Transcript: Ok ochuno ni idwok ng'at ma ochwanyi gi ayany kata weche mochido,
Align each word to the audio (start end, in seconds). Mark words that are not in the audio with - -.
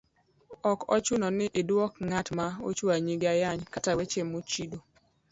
Ok 0.71 0.79
ochuno 0.95 1.27
ni 1.37 1.47
idwok 1.61 1.93
ng'at 2.07 2.27
ma 2.37 2.47
ochwanyi 2.69 3.13
gi 3.21 3.27
ayany 3.33 3.61
kata 3.73 3.91
weche 3.97 4.21
mochido, 4.31 4.79